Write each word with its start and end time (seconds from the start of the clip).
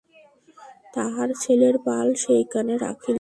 তাঁহার 0.93 1.29
ছেলের 1.41 1.75
পাল 1.85 2.07
সেইখানে 2.15 2.73
রাখিলেন। 2.77 3.09